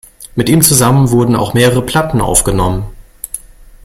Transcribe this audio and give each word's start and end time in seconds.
Mit 0.33 0.49
ihm 0.49 0.63
zusammen 0.63 1.11
wurden 1.11 1.35
auch 1.35 1.53
mehrere 1.53 1.83
Platten 1.83 2.21
aufgenommen. 2.21 2.87